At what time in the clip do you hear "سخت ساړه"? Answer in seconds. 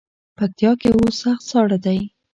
1.23-1.77